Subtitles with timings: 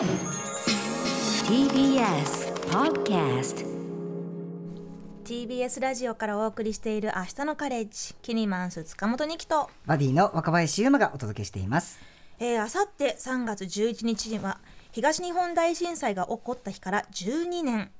[0.00, 0.08] TBS
[2.70, 3.66] Podcast
[5.24, 12.00] TBS ラジオからお送りしている明日のカレッジキニマンス塚本二木とバディの若林優馬がお届けしています。
[12.38, 14.58] えー、あさって3月11日には
[14.90, 17.90] 東日本大震災が起こった日から12年、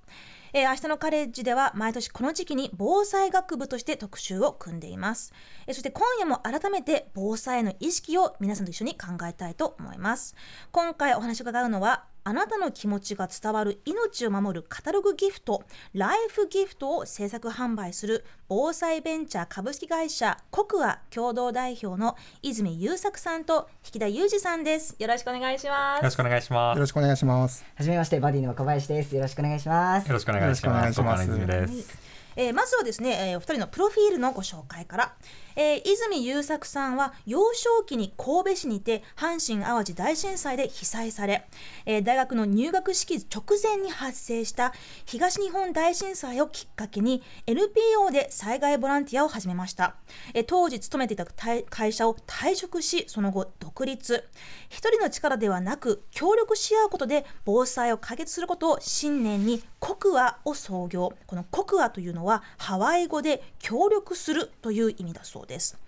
[0.52, 5.32] えー、明日のカレッジでは毎年この時期に防災学部として特集を組んでいます、
[5.66, 10.34] えーそして今夜も改めて防災への意識を皆さんと一緒に考えたいと思います。
[10.72, 15.62] 今回お話を伺うのはあなたの気持ちが伝わる命を守るカタログギフト
[15.94, 26.76] ライフギフトを制作販売する防災ベンチャー株式会社コクア共同代表の泉優作さんと引田裕二さんですよろしくお願いしますよろしくお願いします。
[26.76, 27.64] よろしくお願いします。
[27.74, 29.14] はじめまして、バディの若林です。
[29.14, 30.06] よろしくお願いします。
[30.06, 30.84] よろしくお願いします。
[30.84, 32.09] よろしくお願いします小金泉です。
[32.40, 35.14] えーまずはですね、えーお二人のプロフィールのご紹介から、
[35.56, 41.46] えー泉優作さんは幼少期に神戸市にて阪神・淡路大震災で被災され、
[41.84, 44.72] えー大学の入学式直前に発生した
[45.04, 49.96] 東日本大震災をきっかけに NPO で災害ボランティアを始めました、
[50.32, 54.24] えー当時勤めていた会社を退職しその後独立。
[54.70, 61.12] 一人の力ではなく協力し合うことで防災を解決することを信念にコクアを創業。
[61.26, 65.78] このコクアというのはハワイ語で協力するという意味だそうです。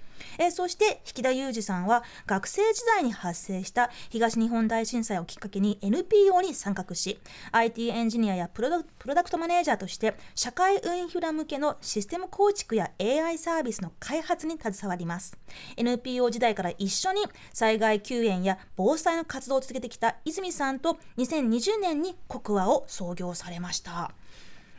[0.42, 7.20] えそして引田裕二さんは学生時代に発生した東日本大震災をきっかけに NPO に参画し
[7.52, 15.36] IT エンジニアやプロダクトマネージャーとして社会インフラ向けのシステム構築や AI サービスの開発に携わります。
[15.76, 24.10] NPO 時代から一緒に災害救援や防災の活動を続けてきた泉さんと2020年にコクアを創業されました。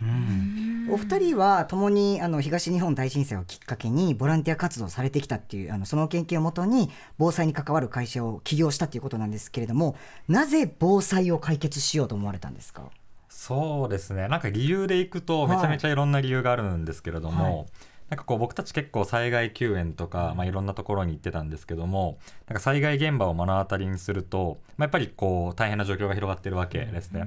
[0.02, 0.73] うん。
[0.90, 9.96] お二人は共にあの東日本大震災をきっかけにボランティア活動をされてきたっていうあのその経験をもとに防災に関わる会社を起業したっていうことなんですけれども、
[10.28, 12.84] なぜ防災を解決しようと思われたんですか？
[13.30, 14.28] そうですね。
[14.28, 17.66] なんか理由でいくとめちゃめちゃいろんな理由があるんですけれども、はい
[18.10, 27.26] なんかこう僕たち結構災害救援とか、まあ、いろんなところに行ってたんですけどもなんか災害現場を目の当たりにすると、まあ、やっぱりこう大変な状況が広がってるわけですね。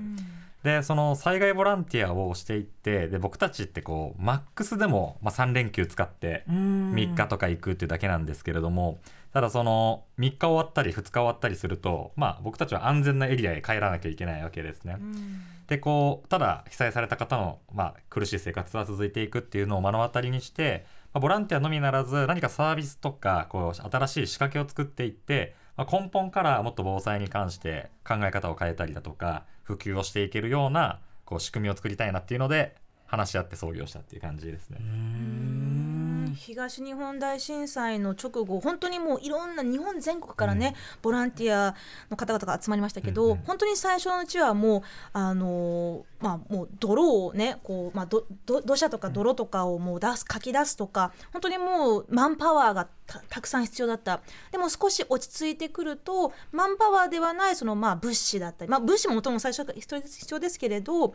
[0.67, 8.99] でその災害ボランティアをしていってで僕たちってこうマックスでも、まあ、3連休使って3日とか行くっていうだけなんですけれども
[9.33, 14.99] ただその3日終わったり2日終わったりすると、まあ、僕たちは安全なエリアへ帰らなきゃいけないわけですね。
[15.69, 20.85] でこうただ被災された方の、まあ、苦しい生活は続いていくっていうのを目の当たりにして、
[21.15, 34.79] まあ、ボランティアのみならず何かサービスとかこう新しい仕掛けを作っていって、まあ、根本からもっと防災に関して考え方を変えたりだとか普及をしていけるようなこう仕組みを作りたいなっていうので話し合って創業したっていう感じですね。
[36.35, 41.75] 東日本大震災の直後本当にもういろんな日本全国からね、ボランティア
[42.11, 43.37] の方々が集まりましたけど、うんうん。
[43.39, 44.83] 本当に最初のうちはもう
[45.13, 61.13] あのーまあもう泥をねこうまあどど土砂とか泥とかをもう出すかき出すとか本当にもうマンパワーがたたくさん必要だったでも少し落ち着いてくるとマンパワーではないそのまあ物資だったりまあ物資ももともと最初から必要です必要ですけれどなん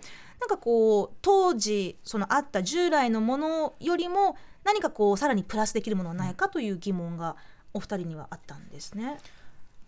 [0.50, 7.36] かこう当時そのあった従来のものよりも何かこうさらにプラスできるものはないかという疑問が
[7.74, 9.18] お二人にはあったんですね。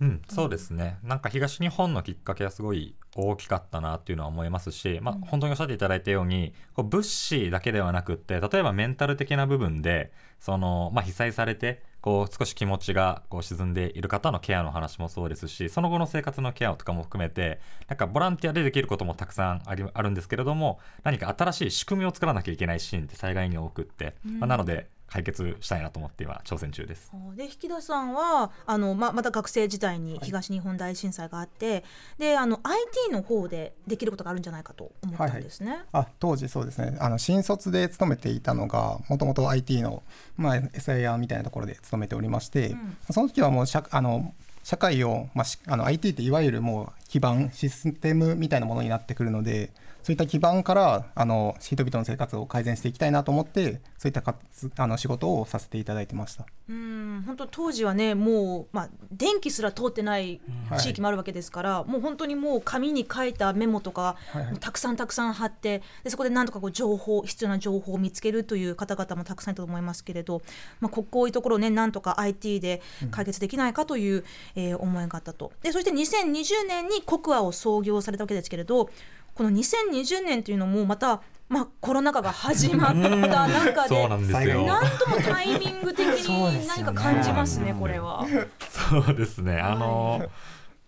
[0.01, 0.97] うん、そうですね。
[1.03, 27.11] なんか東日本のきっかけはすごい大きかったなっていうのは思いますし、まあ本当におっしゃっていただいたように、こう物資だけではなくって、例えばメンタル的な部分で、その、まあ被災されて、こう少し気持ちがこう沈んでいる方のケアの話もそうですし、その後の生活のケアとかも含めて、なんかボランティアでできることもたくさんありあるんですけれども、何か新しい仕組みを作らなきゃいけないシーンって災害に多くって、まあなので解決したいなと思って今挑戦中です。
[27.35, 31.83] で引田さんはあの、ままた学生時代に東日本大震災があって、
[32.17, 35.83] であの IT の方でできることがあるんじゃないかと思ったんですね。
[35.91, 40.01] あ当時そうですねあの新卒で勤めていたのがもともと IT の、
[40.35, 42.75] まあ、SIR みたいなところで勤めておりまして、
[43.11, 49.69] その時はもう社あの社会を、まあ、しあの IT っていわゆるもう基盤システムみたいなものになってくるので
[50.03, 56.45] そういった基盤からあの人々の生活を改善していきたいなと思ってそういったかつあの仕事をさせていただいてました。
[56.69, 60.41] うん本当当時はねもう、まあ、電気すら通ってない
[60.77, 64.57] 地域もあるわけですから、もう本当にもう紙に書いたメモとか、はいはい。
[64.57, 70.41] たくさんたくさん貼ってでそこでなんとかこう情報必要な情報を見つけるという方々もたくさんいたと思いますけれど、
[70.79, 74.23] まあ、ここういうところをねなんとか IT で解決できないかという、
[74.55, 75.51] えー思いがあったと。
[75.61, 78.89] でそして2020年にコクアを創業されたわけですけれど
[79.35, 84.65] この2020年というのもまた、まあ、コロナ禍が始まった中でそうなんですよ。
[84.65, 88.25] なんともタイミング的に何か感じますね、これは。
[88.69, 89.59] そうですね。
[89.59, 90.29] あの、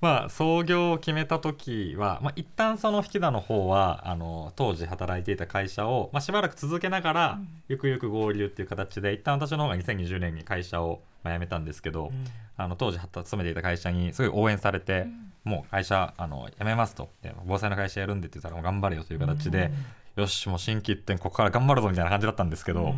[0.01, 12.11] まあ創業を決めた時は、まあ、一旦その引田の方はあの当時働いていた会社を、まあ、しばらく続けながら、ゆくゆく合流っていう形で一旦私の方が2020年に会社を、まあ、辞めたんですけど、
[12.57, 15.07] あの当時勤めていた会社にすごい応援されて、
[15.43, 19.71] もう会社あの辞めますとで防災の会社やるんでって言ったらもう頑張れよという形で、
[20.15, 22.93] よしもう新規一点ここから頑張るぞみたいな感じだったんですけど、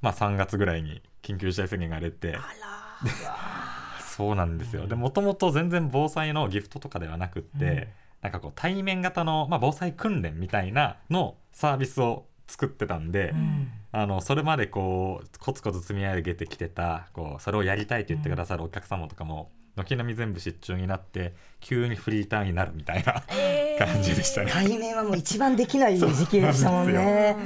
[0.00, 2.38] まあ3月ぐらいに緊急事態宣言が出て。
[4.16, 4.86] そうなんですよ。
[4.86, 7.88] でもともと全然防災のギフトとかではなくって、うん。
[8.22, 21.32] なんかこう対面型の、まあ、防災訓練みたいなのサービスを作ってたんで、うんあのそれまでこうコツコツ積み上げてきてたこうそれをやりたいと言ってくださるお客様とかも軒並み全部失注になって
[21.64, 24.50] 急にフリーターになるみたいなえー感じでしたね。
[24.52, 27.36] 対面はもう一番できない時期でしたもんね。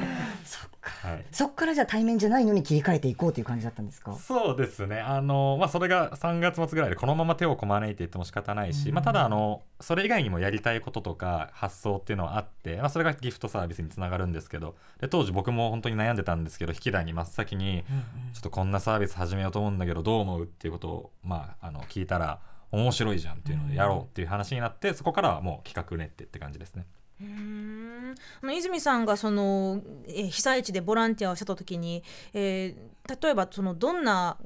[0.45, 0.69] そっか。
[1.09, 4.15] はいそっからじゃあ対面じゃないのに切り替えていこうという感じだったんですか？
[4.15, 17.85] そうですねあの、まあ、それが3月末ぐらいでこのまま手をこまねいていっても仕方ないし、まあ、ただあのそれ以外にもやりたいこととか発想っていうのはあって、まあ、それがギフトサービスにつながるんですけどで当時僕も本当に悩んでたんですけど引き台に真っ先に
[18.33, 22.41] ちょっとこんなサービス始めようと思うんだけどどう思うっていうことを、まあ、あの聞いたら
[22.73, 26.87] 面白いじゃんっていうのでやろうっていう話になってそこからはもう企画練ってって感じですね。
[27.21, 28.15] うーん。
[28.43, 32.03] あの泉さんがその、えー被災地でボランティアをした時に、
[32.35, 32.89] えー
[33.23, 34.37] 例えばそのどんな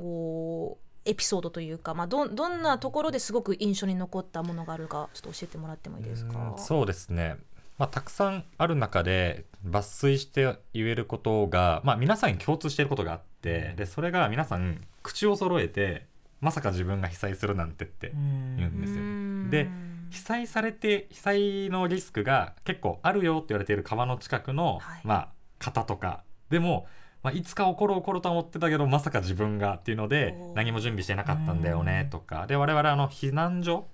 [1.04, 6.52] エピソードというか、まあ、どんどんなところですごく印象に残ったものがあるかちょっと教えてもらってもいいですか？
[6.52, 7.38] うんそうですね、
[7.76, 16.06] まあ、たくさんある中で抜粋して言えることが、まあ、皆さんに共通していることがあってでそれが皆さん口を揃えて
[16.42, 18.12] まさか自分が被災するなんてって
[18.58, 19.00] 言うんですよ。
[19.00, 19.50] うん。
[19.50, 19.70] で
[20.10, 25.00] 被災されて被災のリスクが結構あるよって言われている川の近くの、はい。
[25.04, 25.28] まあ、
[25.58, 26.24] 方とか。
[26.50, 26.86] でも、
[27.22, 32.46] まあ、いつか起こる起こるとは思ってたけどまさか自分がっていうので何も準備してなかったんだよねとか。
[32.46, 33.86] で我々あの避難所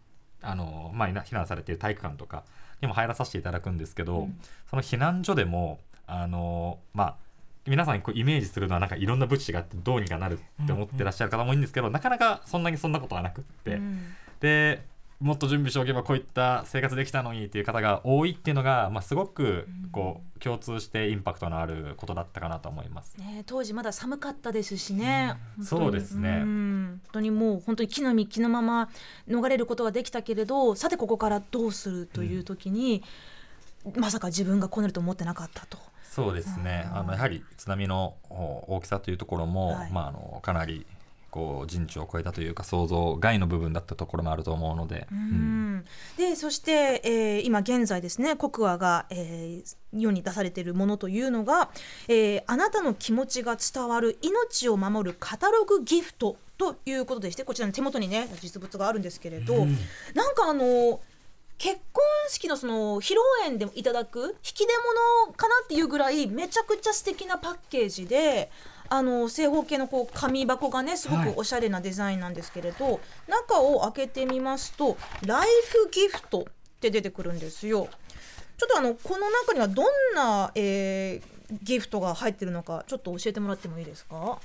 [0.43, 2.45] あの、まあ、避難されている体育館とか
[2.81, 4.29] にも入らさせていただくんですけど、
[4.71, 7.17] その避難所でもあのまあ
[7.69, 14.01] 皆さんこうイメージするのはなんかいろんな物資があってどうにかなるって思ってらっしゃる方も多いんですけど、なかなかそんなにそんなことはなくって、うん
[14.41, 14.85] で
[15.21, 23.17] もっと準備しておけばこういった生活できたのにっていう方が多いっていうのが、まあ、すごくこう共通してインパクトのあることだったかなと思います。
[23.19, 25.67] ね、当時まだ寒かったですしね、本当に。
[25.67, 26.29] そうですね。
[26.43, 27.01] うん。
[27.03, 28.91] 本当にもう本当に木の実木のまま
[29.29, 33.03] 逃れることができたけれどさてここからどうするという時に、
[33.97, 35.79] まさか自分がこうなると思ってなかったと。
[36.25, 36.89] そうですね。
[36.93, 39.93] あのやはり津波のお大きさというところも、はい。
[39.93, 40.87] まあ、あのかなり
[41.31, 45.77] こう人知を超えたというか想像外の部分だったところもあると思うので、ううん。
[45.77, 45.85] ん
[46.17, 51.71] でそして、えー今現在ですねコクアが、えー世に出されているものというのが、
[52.09, 59.55] えーあなたの気持ちが伝わる命を守るカタログギフトということでしてこちらの手元にね実物があるんですけれど、
[60.15, 61.01] なんかあの
[61.59, 64.67] 結婚式のその披露宴でもいただく引き出
[65.27, 68.51] 物かなっていうぐらいめちゃくちゃ素敵なパッケージで
[68.89, 71.35] あの正方形のこう紙箱がねすごはい。
[71.35, 74.97] くおしゃれなデザインなんですけれど、中を開けてみますと
[75.27, 77.89] 「ライフギフト」って出てくるんですよ。
[78.57, 84.39] ちょっとあのこの中にはどんな、えーギフトが入ってるのかちょっと教えてもらってもいいですか？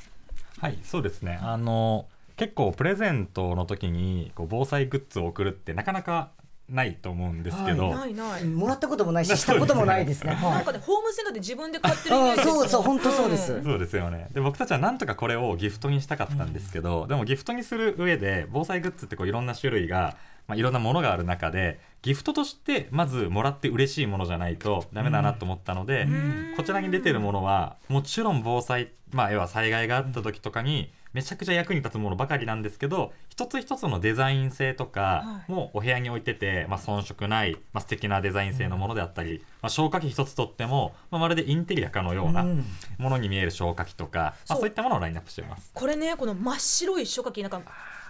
[0.59, 1.37] はいそうですね。
[1.41, 2.05] あの
[2.37, 6.31] 結構プレゼントの時にこう防災グッズを送るってなかなか
[6.69, 8.45] ないと思うんですけど、ないない。
[8.45, 10.33] もらったこともないししたこともないですね。
[10.41, 10.51] はい。
[10.53, 13.63] なんかねホームセンターで自分で買ってるイメーあジですそうそう本当そうです。
[13.63, 14.27] そうですよね。
[14.31, 20.15] で僕たちはなんとかこれをギフトにしたかったんですけど、でもギフトにする上で防災グッズってこういろんな種類が、
[20.47, 26.07] まあ、いろんなものがある中でギフトとしてまずもらって嬉しいものじゃないとダメだなと思ったので、
[26.55, 42.65] こちらに出てるものはもちろん防災、まあ、要は災害があった時とかにめちゃくちゃ役に立つものばかりなんですけど一つ一つのデザイン性とかもお部屋に置いてて、まあ、遜色ない、まあ、素敵なデザイン性のものであったり、まあ、消火器一つとっても、まあ、まるでインテリアかのようなうん。
[42.97, 44.57] ものに見える消火器とか、まあ、そう。
[44.59, 45.71] そういったものをラインナップしています。
[45.73, 47.61] これねこの真っ白い消火器なんか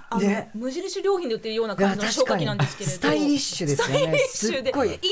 [0.10, 0.50] あの、ね。
[0.54, 2.96] 無印良品で売ってるような感じの消火器なんですけれど。
[2.96, 3.94] スタイリッシュですよね。
[3.94, 4.58] スタイリッシュで。
[4.58, 5.10] インテ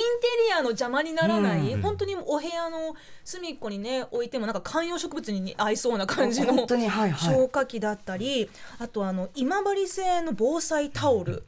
[0.48, 1.82] リアの邪魔にならない、うん。
[1.82, 11.44] 本当にお部屋の隅っこにね置いてもなんか観葉植物に合いそうな感じの消火器だったりあとあの今治製の防災タオル。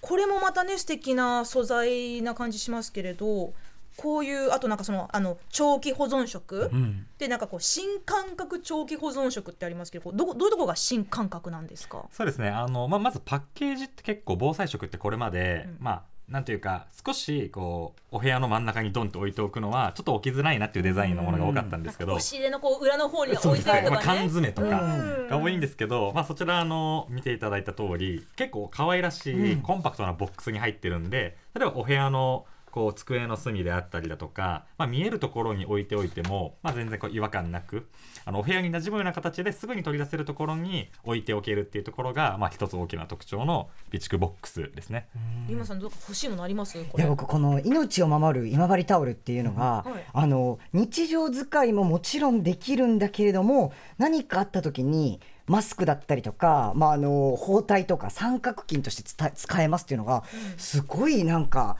[0.00, 3.54] これもまたね素敵な素材な感じしますけれど
[3.96, 6.70] こういうあとなんかそのあの長期保存食、
[7.18, 12.04] でなんかこう新感覚長期保存食ってありますけどどこどういうところが新感覚なんですか？
[12.12, 12.48] そうですね。
[12.48, 15.76] あの、まあ、まずパッケージって結構防災食ってこれまで、うん。
[15.80, 24.88] まあなんていうか少しこうお部屋の真ん中にドンと置いておくのはちょっと置きづらいなっていうデザインのものが多かったんですけど、押し入れのこう裏の方に置いてあるとまあ、かね缶詰とかう
[25.26, 32.44] んが多いんですけど、まあ、そちらあの見ていただいた通り結構可愛らしいコンパクトなボックスに入ってるんで例えばお部屋の
[32.76, 37.88] こう机の隅であったりだとか、まあ、見えるところに置いておいても、まあ、全然こう違和感なく
[38.26, 45.08] あのお部屋に馴染むような形ですぐに取り出せるところに置いておけるっていうところが、まあ、一つ大きな特徴の備蓄ボックスですね。
[45.48, 46.74] リマさんどうか欲しいものあります？
[46.84, 50.04] こいれや僕この命を守る今治タオルっていうのが、はい。
[50.12, 60.24] あの日常使いももちろんできるんだけれども何かあった時にマスクだったりとか、まあ、あの包帯とか三角巾として使使えますっていうのが
[60.58, 61.78] すごいなんか。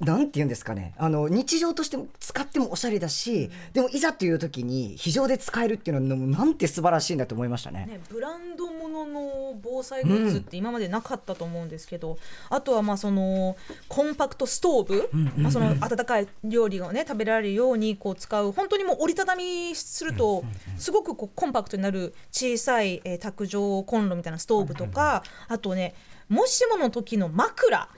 [0.00, 0.94] なんて言うんですかね。
[0.96, 7.86] あの日常としても使ってもおしゃれだし、でもいざという時に非常で使えるっていうのはなんて素晴らしいんだと思いましたね。
[7.86, 12.16] ね、ブランドものの防災グッズって今までなかったと思うんですけど、
[12.48, 13.56] あとはまあその
[13.88, 20.44] コンパクトストーブ、まあ、その温かい料理がね食べられるようにこう使う本当にもう折りたたみすると
[20.76, 25.94] すごくこうコンパクトになる小さい、えー卓上コンロみたいなストーブとか、あとね
[26.28, 27.88] もしもの時の枕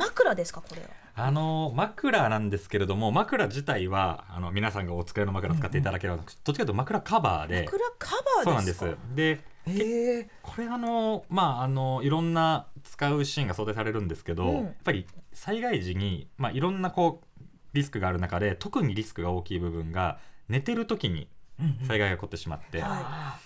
[0.00, 0.88] 枕ですかこれは？
[1.14, 7.62] あの枕なんですけれども枕自体はあの皆さんがお使いの枕使っていただければ、どっちかというと枕カバーで。
[7.64, 8.86] 枕カバーですか？
[8.86, 9.14] そうなんです。
[9.14, 14.56] でえこれあのまああのいろんな使うシーンが想定されるんですけど、うん。
[14.56, 21.28] やっぱり災害時に、まあ、いろんなこうリスクがある中で特にリスクが大きい部分が寝てる時に
[21.86, 23.38] 災害が起こってしまって、は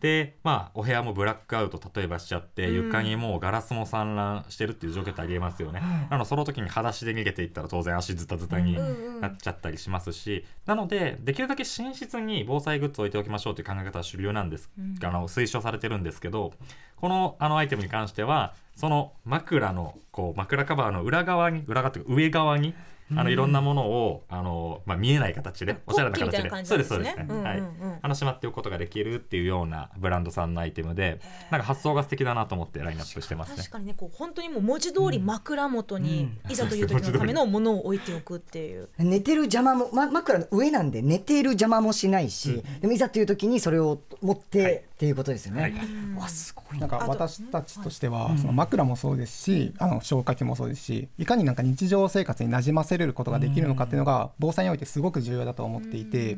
[0.00, 2.86] でまあお部屋もブラックアウト例えばしちゃって、うん。
[2.86, 14.98] 床にもうガラスも散乱してるっていう状況ってありえますよね、なのでその時に裸足で逃げていったら当然足ズタズタにうんうんなっちゃったりしますし、なのでできるだけ寝室に防災グッズを置いておきましょうという考え方は主流なんです、うん。
[15.04, 16.52] あの推奨されてるんですけど
[16.96, 22.74] このあのアイテムに関してはその枕のこう枕カバーの裏側に裏側というか上側に
[23.16, 26.50] あのいろんなものをあの、まあ、見えない形でおしゃれな形で。
[26.64, 27.62] そうですそうですね、はい。
[28.02, 33.56] あのしまっておくことができるっていうようなブランドさんのアイテムでなんか発想が素敵だなと思ってラインナップしてますね。
[33.58, 38.88] 確かにねこう本当にもう文字通り枕元に、いざという時のためのものを置いておくっていう。
[38.98, 44.82] 寝てる邪魔も、ま、枕の上なんで寝ている邪魔もしないし、でもいざという時にそれを持って、はい。
[44.98, 45.62] っていうことですよね。
[45.62, 45.74] はい。
[46.18, 46.86] わすごいな。
[46.86, 56.36] んか私たちとしては、その枕もそうですし、あの消火器もそうですし、いかになんか日常生活に馴染ませれることができるのかっていうのが防災においてすごく重要だと思っていて、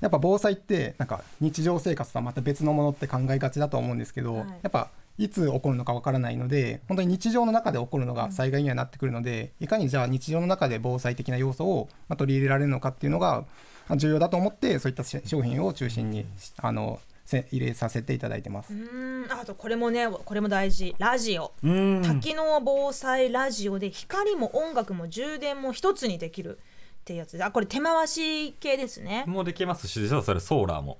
[0.00, 4.46] やっぱ防災ってなんか日常生活とはまた別のものって考えがちだと思うんですけど、はい。
[4.62, 13.44] やっぱいつ起こるのかわからないので本当に日常の中で起こるのが災害にはなってくるので、いかにじゃあ日常の中で防災的な要素をまあ取り入れられるのかっていうのが
[13.88, 16.26] まあ重要だと思ってそういった商品を中心に
[16.58, 18.72] あのせ入れさせていただいてます。
[18.72, 19.32] うーん。
[19.32, 20.94] あとこれもねこれも大事。
[20.98, 22.02] ラジオ、うん。
[22.02, 26.60] 多機能防災ラジオで光も音楽も充電も一つにできるっ
[27.04, 27.36] ていうやつ。
[27.36, 29.24] であこれ手回し系ですね。
[29.26, 30.98] もうできますし実はそれソーラーも。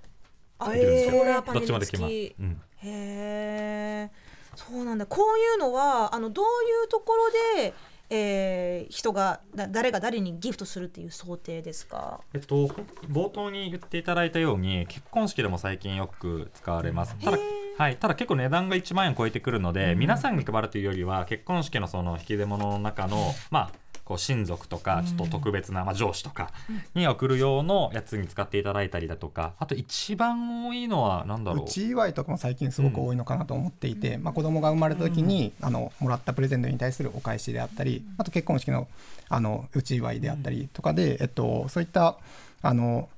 [0.59, 1.23] あできるんですよ。
[1.23, 2.61] ソーラーパネどっちもル付できます、きうん。
[2.78, 4.11] へえ
[4.56, 5.06] そうなんだ。
[5.06, 6.49] こういうのはあのどうい
[6.85, 7.75] うところで、
[8.11, 12.21] えー人がだ誰が誰にギフトするっていう想定ですか？
[12.33, 12.69] えっと、
[13.11, 17.17] 冒頭に言っていただいたように結婚式でも最近よく使われます。
[17.17, 17.39] ただ,、
[17.79, 23.73] はい、ただ結構値段が1万円超えてくるので、皆さんに配るというよりは結婚式のその引き出物の中のまあ
[24.07, 26.53] こう親族とかちょっと特別な、まあ、上司とか
[26.95, 31.65] に送る用のやつに使っていただいたりだとかあと一番多いのは何だろう。
[31.65, 38.87] うち祝いとかも最近すごく多いのかなと思っていて、まあ、子供が生まれた時に、あのもらったプレゼントに対するお返しであったりあと結婚式の
[39.29, 42.17] あのうち祝いであったりとかで、えっと、そういった
[42.63, 43.09] あの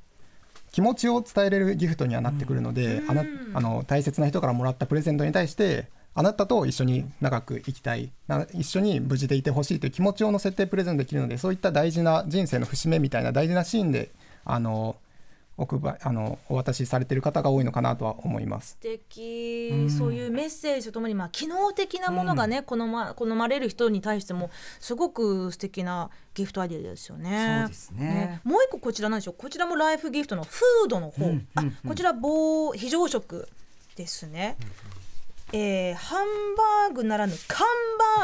[0.72, 3.02] 気持ちを伝えれるギフトにはなってくるので、
[3.54, 8.10] あの大切な人からもらったプレゼントに対してあなたと一緒に長く生きたい。
[8.26, 14.10] な一緒に無事でいてほしいという気持ちを乗せてプレゼントできるのでそういった大事な人生の節目みたいな大事なシーンで
[14.44, 14.96] あの
[15.56, 18.70] お配あのお渡しされている方が多いのかなとは思います。
[18.70, 27.60] 素敵、そういうメッセージとともに、まあ、機能的なものがね、好ま好まれる人に対してもすごく素敵なギフトアイデアですよね。
[27.60, 28.40] そうですね。
[28.42, 33.48] もう一個こちらなんでしょうこちらもライフギフトのフードの方、あこちら棒非常食
[33.94, 34.56] ですね。
[35.52, 36.26] えーハン
[36.88, 37.66] バーグならぬカン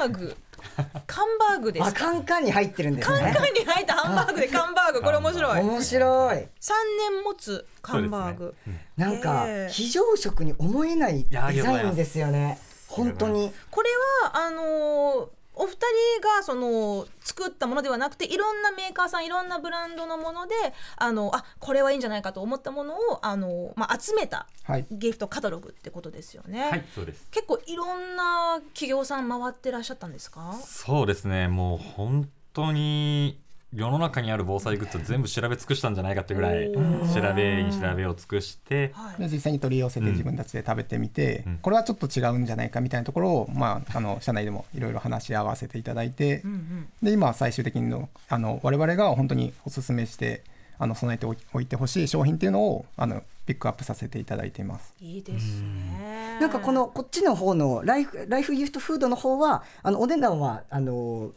[0.01, 0.37] バーグ
[1.07, 3.19] カンバーグですあカンカンに入ってるんですね。
[3.21, 6.37] カンカンに入ったハンバーグでカンバーグこれ面白い面白い。
[6.37, 6.39] 3
[7.13, 8.55] 年持つカンバーグ、
[8.97, 12.59] なんかええ非常食に思えないデザインですよね。
[12.89, 13.53] 本当に。
[13.71, 13.91] これ
[14.25, 15.79] はあのーお二人
[16.37, 20.55] がその作ったものではなくていろんなメーカーさんいろんなブランドのもので
[20.97, 24.87] あのあこれはいいんじゃないかと思ったものをあの、まあ、集めたはい。
[24.91, 26.71] ギフトカタログってことですよね。
[26.71, 27.29] はいそうです。
[27.31, 30.55] 結構いろんな企業さん回ってらっしゃったんですか？
[30.65, 31.49] そうですね。
[31.49, 33.41] もう本当に
[33.75, 36.81] 世の中にある防災グッズを全部調べ尽くしたんじゃないかってぐらい調
[37.35, 39.23] べに調べを尽くしてはい。
[39.23, 40.13] で実際に取り寄せてうん。
[40.13, 41.59] 自分たちで食べてみて、うん。
[41.59, 46.89] これはちょっと違うんじゃないかみたいなところを、まあ、あの社内でもいろいろ話し合わせていただいて、うんうん。
[47.03, 50.45] で今最終的にのあの我々が本当にお勧めして
[50.79, 54.95] あの備えておおいてほしい商品っていうのをあのピックアップさせていただいています。
[55.01, 56.39] いいですね。
[56.41, 61.33] なんかこのこっちの方のライフライフギフトフードの方はあのお値段はあの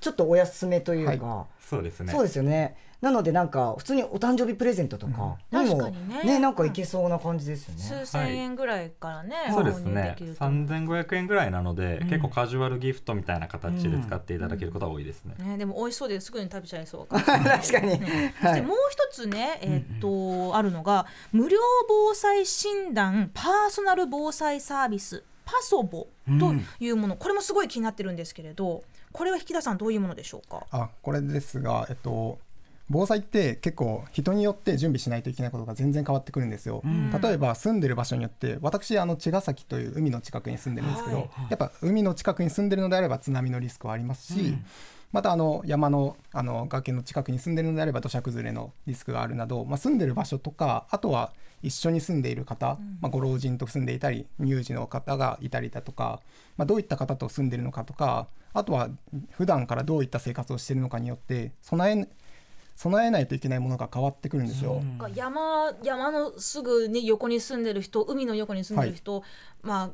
[0.00, 2.12] ちょっとお安めというか、そうですね。
[2.12, 2.76] そうですよね。
[3.02, 5.64] なのでなんか普通にお誕生日プレゼントとかうん。
[5.64, 6.38] にも確かにね。
[6.38, 7.82] なんかいけそうな感じですよね。
[7.82, 10.14] 数千円ぐらいからね、そうですね。
[10.16, 10.44] きると。
[10.44, 17.06] 3500円ぐらいなので、結構カジュアルギフトみたいな形で使っていただけることが多いですね、ね、でも美味しそうですぐに食べちゃいそう。
[17.12, 17.62] 確かに。
[17.62, 26.08] そしてもう一つね、えーっと、あるのが無料防災診断パーソナル防災サービスパソボ
[26.40, 28.82] というもの、これもすごい気になってるんですけれど
[29.16, 30.66] これは引田さんどういうものでしょうか？
[30.70, 32.38] あこれですが、えっと、
[32.90, 36.82] 防災って結構人によって準備しないといけないことが全然変わってくるんですよ。
[37.22, 44.58] 例えば住んでる場所によって私あの茅ヶ崎という海の近くに住んでるんですけど、はいやっぱ海の近くに住んでるのであれば津波のリスクはありますし、
[45.12, 51.32] またあの山のあの崖の近くに住んでるのであれば土砂崩れのリスクがあるなど、まあ、住んでる場所とかあとは
[51.62, 56.20] 一緒に住んでいる方、まあ、ご老人と住んでいたり乳児の方がいたりだとか、
[56.58, 58.88] まあ、どういった方と住んでるのかとかあとは
[59.32, 62.08] 普段からどういった生活をしているのかによって備え
[62.74, 64.82] 備えないといけないものが変わってくるんですよ。
[65.14, 69.22] 山山のすぐに横に住んでる人海の横に住んでる人、
[69.62, 69.92] ま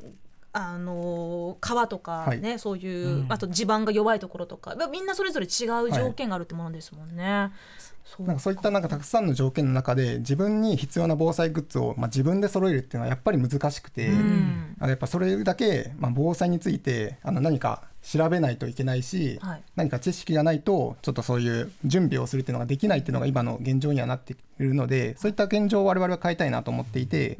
[0.52, 7.50] ああのー川とかね、そういう、あと地盤が弱いところとかみんなそれぞれ違う条件があるってものですもんね。
[7.78, 7.81] そう
[8.18, 14.76] なんかそういったなんかたくさんの条件の中で自分に必要な防災グッズをまあ自分で揃えるっていうのはやっぱり難しくて、ん。
[14.78, 19.62] あのやっぱそれだけまあ防災についてあの何か調べないといけないし、はい。
[19.76, 27.38] 何か知識がないとちょっとそういう準備をするっていうのができないっていうのが今の現状にはなっているのでそういった現状を我々は変えたいなと思っていて、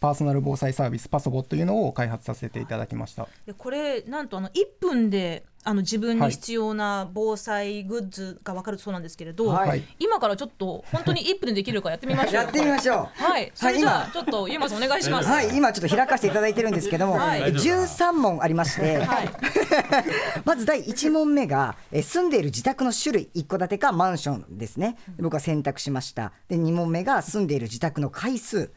[0.00, 3.28] パーソナル防災サービスパソボというのを開発させていただきました。
[3.46, 9.68] でこれなんとあの1分であの自分に必要な防災グッズが分かるそうなんですけれど、はい。
[9.68, 12.34] はい今からちょっと本当に1分でできるかやってみましょう。
[12.34, 13.22] やってみましょう。
[13.22, 14.12] はい、それじゃあ今。
[14.12, 15.28] ちょっとゆうまさんお願いします。
[15.28, 17.40] はい、今ちょっと開かせていただいてるんですけども、はい。
[17.40, 19.28] え13問ありまして、はい。
[20.44, 24.96] まず第1問目がえ住んでいる自宅の種類一戸建てかマンションですね。
[25.16, 26.32] で僕は選択しました。
[26.48, 28.70] で2問目が住んでいる自宅の回数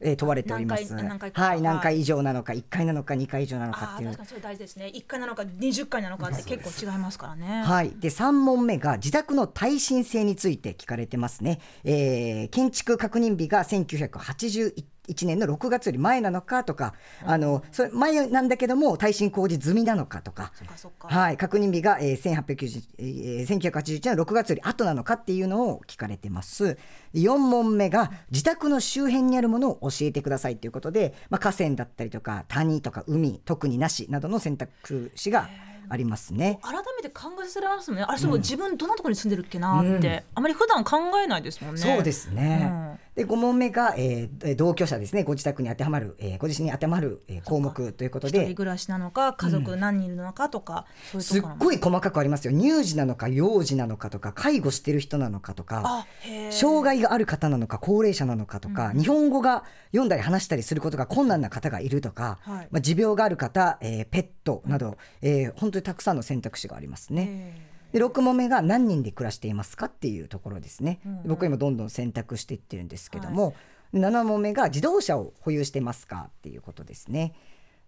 [0.00, 0.94] えー問われております。
[0.94, 1.82] 何回はい何はい。
[1.82, 4.10] 回以上なのか1回なのか2回以上なのかあっていう。
[4.10, 4.92] ー確かにそれ大事ですね。
[4.94, 7.62] 1回なのか20回なのかって結構違いますからね。
[7.64, 14.84] はい、で3問目が自宅の耐震性について聞かれてますね、えー建築確認日が1981
[15.26, 16.94] 年の6月より前なのかとか、
[17.24, 20.52] あのそれ前なんだけども耐震工事済みなのかとか。
[21.00, 26.78] はい、確認日が、えー、1890えー1981年の6月より後なのかっていうのを聞かれてます
[27.14, 35.48] 4問目が自宅の周辺にあるものを教えてくださいということで、まあ、河川だったりとか谷とか海特になしなどの選択肢が
[35.90, 36.58] ありますね。
[36.62, 38.04] 改めて考えさせられますもんね。
[38.06, 41.80] あれそう、自分どんなところに住んでるっけなって、あまり普段考えないですもんね。
[41.80, 42.68] そうですね。
[42.70, 42.74] う
[43.06, 45.24] んで5問目が、えー同居者ですね。
[45.24, 52.52] ご自宅に当てはまる、えーご自身に当てはまる、えー項目ということ一人で暮らしなのか家族何人いるのかとか、そういうすっところごい細かくありますよ。
[52.52, 56.06] 乳児なのか幼児なのかとか介護してる人なのかとか
[56.50, 62.68] 障害がある方なのか高齢者なのかとか、日本語が読んだり話したりすることが困難な方がいるとか、はい。
[62.70, 67.67] まあ、持病がある方、えーペットなど、えー本当にたくさんの選択肢がありますね。
[67.92, 73.54] へで6問目が何人で暮らしていますかっていうところですね、僕は今どんどん選択していってるんですけども、
[73.94, 77.34] 7問目が自動車を保有してますかっていうことですね。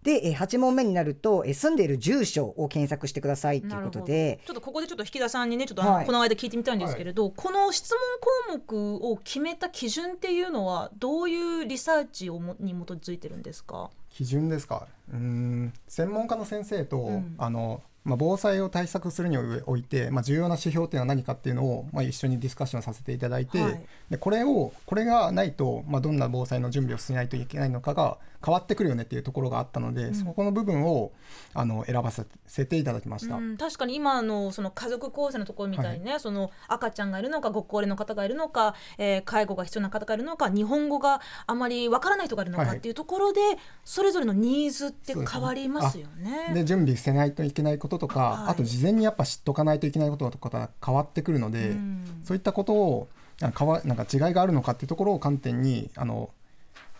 [0.01, 4.39] でえー8問目になるとえー住んでいる住所を検索してくださいということで。
[4.47, 7.93] ちょっとここでちょっと引田さんにねちょっとこの間聞いてみたいんですけれど、この質
[8.49, 13.91] 問項目を決めた基準っていうのはどういうリサーチをもに基づいてるんですか？
[14.09, 14.87] 基準ですか？
[15.13, 15.73] うーん。
[15.87, 17.35] 専門家の先生と、ん。
[17.37, 23.81] あのまあ、防災を対策するにおいて、まあ、重要な指標というのは何かっていうのを、まあ、一緒にディスカッションさせていただいて、はい。
[24.09, 31.11] でこれをこれがないと、まあ、どんな防災の準備をしないといけないのかが変わってくるよねっていうところがあったので、そこの部分を
[31.53, 33.35] あの選ばせていただきました。
[33.35, 42.77] うん、確かに今のその家族構成のところみたいにね、その赤ちゃんがいるのかご高齢の方がいるのか、えー介護が必要な方がいるのか日本語があまりわからない人がいるのかはいはい。
[42.79, 43.39] っていうところで、
[43.85, 46.51] それぞれのニーズって変わりますよね。
[46.53, 48.51] で準備せないといけないこととか、はい。
[48.51, 52.21] あと事前にやっぱ知っとかないといけないこととかが変わってくるので、うん。
[52.23, 53.07] そういったことを
[53.39, 56.29] なんか変わなんか違いがあるのかっていうところを観点にあの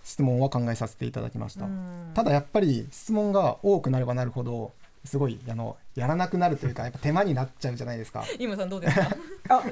[0.04, 2.12] 質問は考えさせていただきました、うん。
[2.14, 4.72] ただやっぱり質問が多くなればなるほど
[5.06, 8.24] すごいあのやらなくなるというかやっぱ手間になっちゃうじゃないですか。
[8.40, 9.10] 今さんどうですか？
[9.50, 9.64] あ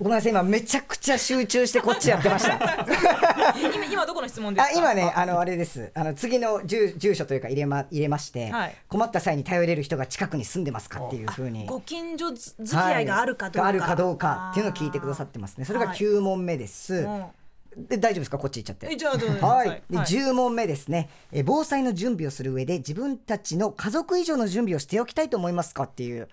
[0.00, 2.56] ごめんなさい今めちゃくちゃ集中してこっちやってました。
[3.54, 4.72] 今今どこの質問ですか？
[4.74, 5.92] あ今ねあのあれです。
[5.94, 8.76] あの次の住住所というか入れま入れまして、はい。
[8.88, 11.66] 困った際に頼れる人が近くに住んでますかっていうふうに。
[11.66, 15.64] ご近所づ付き合いがあるかどうか、はいがあるかどうかっていうのを聞いてくださってますね。
[15.64, 15.96] それがはい。
[15.96, 17.24] 9問目です、うん
[17.76, 18.38] で大丈夫ですか？
[18.38, 18.88] こっち行っちゃって。
[18.90, 19.46] えじゃあどうぞ。
[19.46, 20.06] はい、ではい。
[20.06, 21.10] 10問目ですね。
[21.32, 26.28] え防災の準備をする上で自分たちの家族以上の準備をしておきたいと思いますかっていう。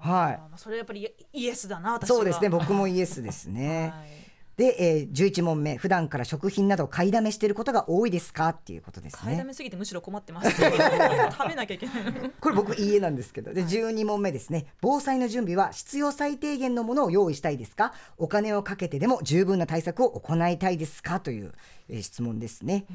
[0.00, 0.40] はい。
[0.56, 2.16] それやっぱりイエスだな私は。
[2.16, 2.48] そうですね。
[2.48, 4.27] 僕もイエスですね、はい
[4.58, 8.48] で、えー、11問目普段から食品など買いだめしてることが多いですか？
[8.48, 9.20] っていうことですね。
[9.22, 10.50] 買いだめすぎてむしろ困ってます。
[10.60, 10.60] 食
[11.48, 12.04] べなきゃいけない。
[12.04, 14.66] のこれ僕いいえなんですけどで12問目ですね。
[14.80, 17.92] 防災の準備は必要最低限のものを用意したいですか？
[18.16, 21.20] お金をかけてでも十分な対策を行いたいですか？
[21.20, 21.52] という、えー
[22.00, 22.86] 質問ですね。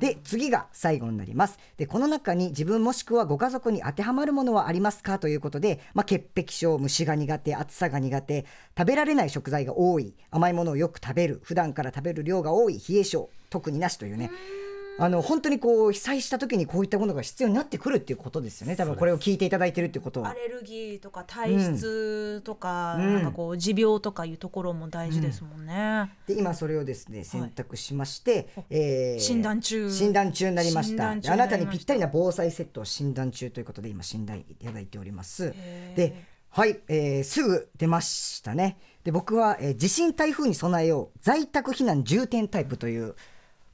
[0.00, 1.58] で次が最後になります。
[1.76, 14.30] でこの中に自分もしくはご家族に当てはまるものはありますかということで、まあ、潔癖症虫が苦手暑さが苦手食べられない食材が多い甘いものをよく食べる普段から食べる量が多い冷え性特になしというね
[14.98, 18.74] あの本当にこう被災した時にこういったものが必要になってくるっていうことですよね。
[18.76, 20.34] 多分これを聞いていただいてるっていうことはア。
[20.34, 23.14] レルギーとか体質とか、うん。
[23.14, 26.10] なんかこう持病とかいうところも大事ですもんね。
[26.26, 29.90] で今それをですね選択しまして、えー診断中。
[29.90, 31.10] 診断中になりました。
[31.10, 35.54] あなたにぴったりな防災セットを診断中ということで今診断いただいております。
[35.96, 38.78] ではい、えーすぐ出ましたね。
[39.04, 41.18] で僕は、えー地震台風に備えよう。
[41.20, 43.14] 在宅避難重点タイプという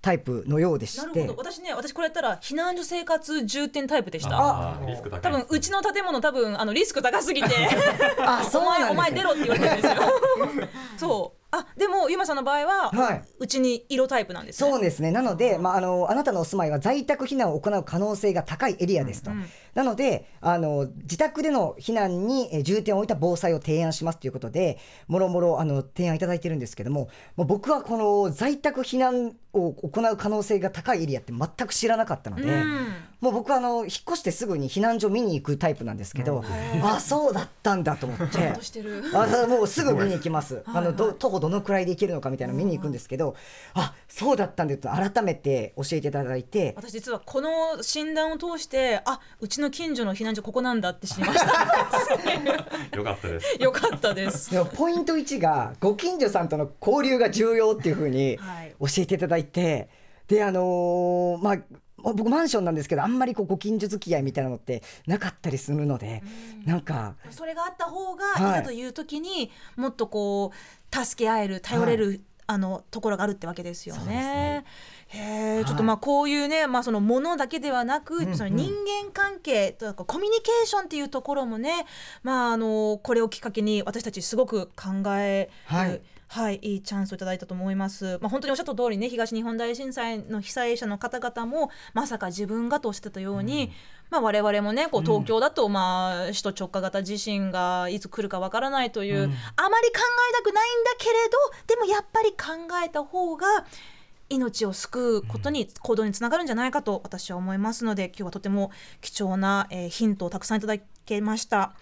[0.04, 0.98] タイプのようでして。
[1.00, 1.50] なるほど。
[1.50, 4.36] 私ね私これやったら避難所生活重点タイプでした。
[4.38, 5.20] あーリスク高い。
[5.22, 7.48] 多分うちの建物多分あのリスク高すぎて
[8.18, 8.90] あ そうお前なんです。
[8.90, 10.02] ねお前出ろって言われてるんですよ。
[11.00, 11.40] そう。
[11.56, 13.22] あでもゆまさんの場合は、はい。
[13.38, 14.70] うちに色タイプなんですね。
[14.70, 15.12] そうですね。
[15.12, 19.30] なので、まあ、あのあなたのお住まいは在宅避難を行う可能性が高いエリアですと、
[19.74, 32.86] なのであの自宅での避難にえー重点を置いた防災を提案しますということでもろもろあの提案いただいてるんですけどももう僕はこの在宅避難を行う可能性が高いエリアって全く知らなかったので、うん。
[33.20, 36.44] もう僕はあの引っ越してすぐに避難所見に行くタイプなんですけど、
[36.82, 38.52] あそうだったんだと思って。
[39.14, 40.62] あもうすぐ見に行きます。
[40.66, 43.34] あのど徒歩どのくらいで行けるのかみたいなの見に行くんですけど、
[43.72, 51.46] あそうだったんだと改めて教えていただいて、私実はこの診断を通してあうちの近所の避難所ここなんだって知りました。
[52.96, 53.62] よかったです。
[53.62, 54.50] よかったです。
[54.50, 58.74] でもポイント1がご近所さんとの交流が重要っていう風にはい。
[58.80, 61.59] 教えていただいて、であのーまあ
[62.12, 66.22] 僕マンションなんですけどあんまりこうご近所付き合いみたいなのってなかったりするので、
[66.66, 68.61] なんかそれがあった方が、はい。
[68.61, 74.64] い、ざという時にもっとこう助け合える頼れる、あのところがあるってわけですよね。
[75.09, 81.87] へえ、ちょっとまあこういうね、まあそのものだけではなく、その人間関係とかコミュニケーションっていうところもね、
[82.22, 85.76] まああのこれをきっかけに私たちすごく考える。
[85.76, 88.18] はいはい、いいチャンスをいただいたと思います。
[88.20, 93.72] まあ、本当におっしゃった通りね、東日本大震災の被災者の方々も、まさか自分がとおっしゃってたように、
[94.10, 99.38] まあ、我々もね、こう東京だと、まあ、首都直下型地震がいつ来るかわからないという、あまり考
[100.30, 103.46] えたくないんだけれど、でもやっぱり考えた方が、
[104.30, 111.72] 命を救うことに、行動につながるんじゃないかと私は思いますので今日はとても貴重な、えーヒントをたくさんいただけました、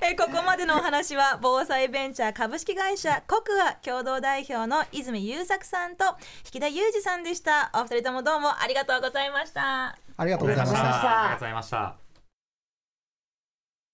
[0.00, 6.04] えーここまでのお話は 防災ベンチャー株式会社コクア共同代表の泉優作さんと
[6.52, 7.70] 引田裕二さんでした。
[7.74, 9.96] お二人ともどうもありがとうございました。
[10.16, 10.78] ありがとうございました。
[10.80, 11.96] ありがとうございました。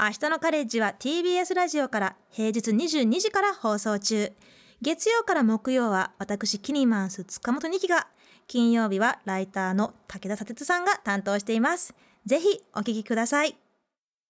[0.01, 4.33] 明日のカレッジは TBS ラジオから平日22時から放送中。
[4.81, 8.07] 月曜から木曜は私キニマンス塚本二希が
[8.47, 11.95] 金曜日はライターの武田砂鉄さんが担当しています。
[12.25, 13.57] ぜひお聞きください